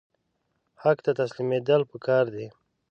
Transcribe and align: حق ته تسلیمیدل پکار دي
حق 0.81 0.97
ته 1.05 1.11
تسلیمیدل 1.19 1.81
پکار 1.91 2.25
دي 2.35 2.45